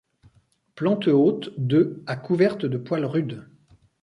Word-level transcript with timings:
Plante 0.73 1.09
haute 1.11 1.53
de 1.59 2.01
à 2.07 2.15
couverte 2.15 2.65
de 2.65 2.79
poils 2.79 3.05
rudes. 3.05 3.45